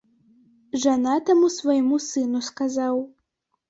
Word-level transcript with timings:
Жанатаму 0.85 1.53
свайму 1.59 2.03
сыну 2.09 2.45
сказаў. 2.53 2.95